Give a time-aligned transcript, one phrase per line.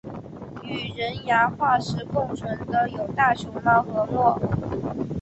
[0.63, 4.41] 与人牙化石共存的有大熊猫和貘。